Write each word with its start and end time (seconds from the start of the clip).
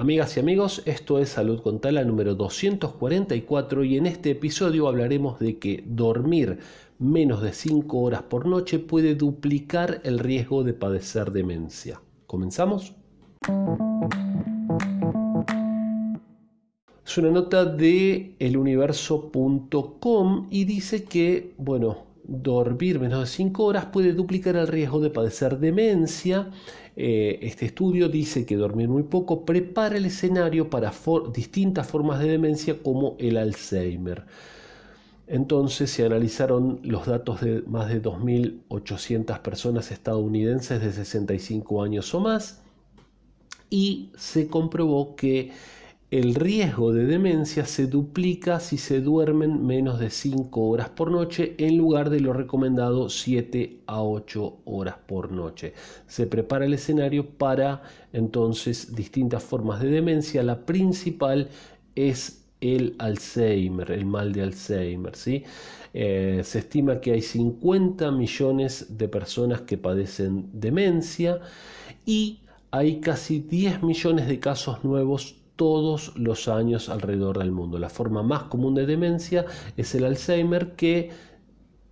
Amigas 0.00 0.36
y 0.38 0.40
amigos, 0.40 0.82
esto 0.86 1.18
es 1.18 1.28
Salud 1.28 1.60
con 1.60 1.78
Tala 1.78 2.04
número 2.04 2.34
244 2.34 3.84
y 3.84 3.98
en 3.98 4.06
este 4.06 4.30
episodio 4.30 4.88
hablaremos 4.88 5.38
de 5.38 5.58
que 5.58 5.84
dormir 5.86 6.58
menos 6.98 7.42
de 7.42 7.52
5 7.52 7.98
horas 7.98 8.22
por 8.22 8.46
noche 8.46 8.78
puede 8.78 9.14
duplicar 9.14 10.00
el 10.02 10.18
riesgo 10.18 10.64
de 10.64 10.72
padecer 10.72 11.32
demencia. 11.32 12.00
¿Comenzamos? 12.26 12.94
Es 17.04 17.18
una 17.18 17.30
nota 17.30 17.66
de 17.66 18.36
eluniverso.com 18.38 20.46
y 20.50 20.64
dice 20.64 21.04
que, 21.04 21.52
bueno, 21.58 22.09
dormir 22.30 23.00
menos 23.00 23.20
de 23.20 23.26
5 23.26 23.64
horas 23.64 23.86
puede 23.86 24.12
duplicar 24.12 24.54
el 24.54 24.68
riesgo 24.68 25.00
de 25.00 25.10
padecer 25.10 25.58
demencia. 25.58 26.48
Eh, 26.96 27.40
este 27.42 27.66
estudio 27.66 28.08
dice 28.08 28.46
que 28.46 28.56
dormir 28.56 28.88
muy 28.88 29.02
poco 29.02 29.44
prepara 29.44 29.96
el 29.96 30.06
escenario 30.06 30.70
para 30.70 30.92
distintas 31.34 31.88
formas 31.88 32.20
de 32.20 32.28
demencia 32.28 32.80
como 32.82 33.16
el 33.18 33.36
Alzheimer. 33.36 34.24
Entonces 35.26 35.90
se 35.90 36.04
analizaron 36.04 36.80
los 36.84 37.06
datos 37.06 37.40
de 37.40 37.62
más 37.62 37.88
de 37.88 38.00
2.800 38.00 39.40
personas 39.42 39.90
estadounidenses 39.90 40.80
de 40.80 40.92
65 40.92 41.82
años 41.82 42.14
o 42.14 42.20
más 42.20 42.62
y 43.70 44.10
se 44.16 44.48
comprobó 44.48 45.14
que 45.16 45.52
el 46.10 46.34
riesgo 46.34 46.92
de 46.92 47.06
demencia 47.06 47.64
se 47.64 47.86
duplica 47.86 48.58
si 48.58 48.78
se 48.78 49.00
duermen 49.00 49.64
menos 49.64 50.00
de 50.00 50.10
5 50.10 50.60
horas 50.60 50.88
por 50.88 51.12
noche 51.12 51.54
en 51.58 51.78
lugar 51.78 52.10
de 52.10 52.18
lo 52.18 52.32
recomendado 52.32 53.08
7 53.08 53.82
a 53.86 54.02
8 54.02 54.62
horas 54.64 54.96
por 55.06 55.30
noche. 55.30 55.72
Se 56.08 56.26
prepara 56.26 56.64
el 56.64 56.74
escenario 56.74 57.28
para 57.30 57.82
entonces 58.12 58.96
distintas 58.96 59.44
formas 59.44 59.80
de 59.80 59.90
demencia. 59.90 60.42
La 60.42 60.66
principal 60.66 61.48
es 61.94 62.44
el 62.60 62.96
Alzheimer, 62.98 63.92
el 63.92 64.04
mal 64.04 64.32
de 64.32 64.42
Alzheimer. 64.42 65.14
¿sí? 65.14 65.44
Eh, 65.94 66.40
se 66.42 66.58
estima 66.58 67.00
que 67.00 67.12
hay 67.12 67.22
50 67.22 68.10
millones 68.10 68.98
de 68.98 69.08
personas 69.08 69.60
que 69.60 69.78
padecen 69.78 70.50
demencia 70.52 71.40
y 72.04 72.40
hay 72.72 73.00
casi 73.00 73.38
10 73.38 73.84
millones 73.84 74.26
de 74.26 74.40
casos 74.40 74.82
nuevos 74.82 75.39
todos 75.60 76.16
los 76.16 76.48
años 76.48 76.88
alrededor 76.88 77.36
del 77.36 77.52
mundo. 77.52 77.78
La 77.78 77.90
forma 77.90 78.22
más 78.22 78.44
común 78.44 78.74
de 78.74 78.86
demencia 78.86 79.44
es 79.76 79.94
el 79.94 80.06
Alzheimer 80.06 80.74
que 80.74 81.10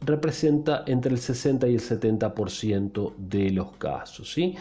representa 0.01 0.85
entre 0.87 1.13
el 1.13 1.19
60 1.19 1.69
y 1.69 1.75
el 1.75 1.81
70% 1.83 3.13
de 3.19 3.51
los 3.51 3.73
casos. 3.73 4.33
¿sí? 4.33 4.55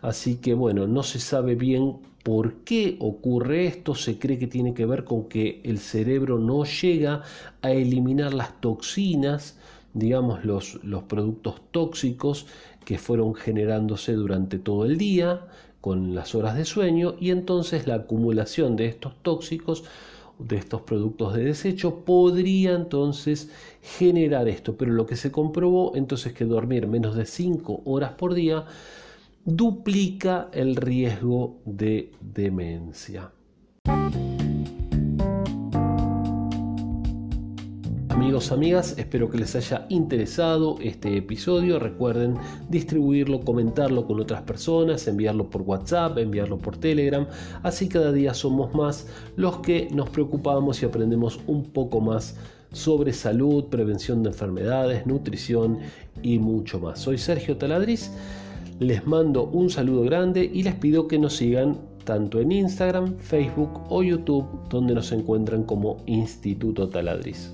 Así 0.00 0.36
que 0.36 0.54
bueno, 0.54 0.86
no 0.86 1.02
se 1.02 1.20
sabe 1.20 1.56
bien 1.56 1.98
por 2.22 2.54
qué 2.64 2.96
ocurre 3.00 3.66
esto. 3.66 3.94
Se 3.94 4.18
cree 4.18 4.38
que 4.38 4.46
tiene 4.46 4.72
que 4.72 4.86
ver 4.86 5.04
con 5.04 5.28
que 5.28 5.60
el 5.62 5.78
cerebro 5.78 6.38
no 6.38 6.64
llega 6.64 7.20
a 7.60 7.70
eliminar 7.70 8.32
las 8.32 8.62
toxinas, 8.62 9.58
digamos 9.92 10.42
los 10.46 11.02
productos 11.02 11.60
tóxicos 11.70 12.46
que 12.86 12.96
fueron 12.96 13.34
generándose 13.34 14.14
durante 14.14 14.58
todo 14.58 14.86
el 14.86 14.96
día 14.96 15.48
con 15.84 16.14
las 16.14 16.34
horas 16.34 16.56
de 16.56 16.64
sueño 16.64 17.14
y 17.20 17.28
entonces 17.28 17.86
la 17.86 17.96
acumulación 17.96 18.74
de 18.74 18.86
estos 18.86 19.12
tóxicos 19.20 19.84
de 20.38 20.56
estos 20.56 20.80
productos 20.80 21.34
de 21.34 21.44
desecho 21.44 22.06
podría 22.06 22.72
entonces 22.72 23.50
generar 23.82 24.48
esto. 24.48 24.78
Pero 24.78 24.92
lo 24.92 25.04
que 25.04 25.16
se 25.16 25.30
comprobó 25.30 25.92
entonces 25.94 26.32
que 26.32 26.46
dormir 26.46 26.86
menos 26.86 27.16
de 27.16 27.26
5 27.26 27.82
horas 27.84 28.12
por 28.12 28.32
día 28.32 28.64
duplica 29.44 30.48
el 30.54 30.76
riesgo 30.76 31.58
de 31.66 32.12
demencia 32.22 33.30
Amigos, 38.14 38.52
amigas, 38.52 38.94
espero 38.96 39.28
que 39.28 39.38
les 39.38 39.56
haya 39.56 39.86
interesado 39.88 40.76
este 40.80 41.16
episodio. 41.16 41.80
Recuerden 41.80 42.36
distribuirlo, 42.68 43.40
comentarlo 43.40 44.06
con 44.06 44.20
otras 44.20 44.42
personas, 44.42 45.08
enviarlo 45.08 45.50
por 45.50 45.62
WhatsApp, 45.62 46.18
enviarlo 46.18 46.56
por 46.56 46.76
Telegram. 46.76 47.26
Así 47.64 47.88
cada 47.88 48.12
día 48.12 48.32
somos 48.32 48.72
más 48.72 49.08
los 49.34 49.58
que 49.58 49.88
nos 49.90 50.10
preocupamos 50.10 50.80
y 50.80 50.86
aprendemos 50.86 51.40
un 51.48 51.64
poco 51.64 52.00
más 52.00 52.36
sobre 52.70 53.12
salud, 53.12 53.64
prevención 53.64 54.22
de 54.22 54.28
enfermedades, 54.28 55.04
nutrición 55.06 55.80
y 56.22 56.38
mucho 56.38 56.78
más. 56.78 57.00
Soy 57.00 57.18
Sergio 57.18 57.56
Taladriz. 57.56 58.12
Les 58.78 59.04
mando 59.08 59.42
un 59.42 59.70
saludo 59.70 60.02
grande 60.02 60.48
y 60.54 60.62
les 60.62 60.76
pido 60.76 61.08
que 61.08 61.18
nos 61.18 61.34
sigan 61.34 61.78
tanto 62.04 62.38
en 62.38 62.52
Instagram, 62.52 63.16
Facebook 63.16 63.80
o 63.88 64.04
YouTube, 64.04 64.46
donde 64.70 64.94
nos 64.94 65.10
encuentran 65.10 65.64
como 65.64 65.96
Instituto 66.06 66.88
Taladriz. 66.88 67.50